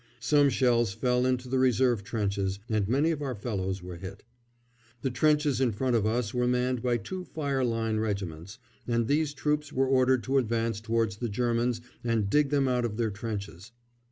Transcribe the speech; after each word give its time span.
Some 0.19 0.49
shells 0.49 0.93
fell 0.95 1.27
into 1.27 1.47
the 1.47 1.59
reserve 1.59 2.03
trenches, 2.03 2.57
and 2.67 2.87
many 2.87 3.11
of 3.11 3.21
our 3.21 3.35
fellows 3.35 3.83
were 3.83 3.97
hit. 3.97 4.23
The 5.03 5.11
trenches 5.11 5.61
in 5.61 5.71
front 5.71 5.95
of 5.95 6.07
us 6.07 6.33
were 6.33 6.47
manned 6.47 6.81
by 6.81 6.97
two 6.97 7.23
fine 7.23 7.67
Line 7.69 7.97
regiments, 7.99 8.57
and 8.87 9.05
these 9.07 9.35
troops 9.35 9.71
were 9.71 9.85
ordered 9.85 10.23
to 10.23 10.39
advance 10.39 10.81
towards 10.81 11.17
the 11.17 11.29
Germans 11.29 11.81
and 12.03 12.31
dig 12.31 12.49
them 12.49 12.67
out 12.67 12.83
of 12.83 12.97
their 12.97 13.11
trenches. 13.11 13.73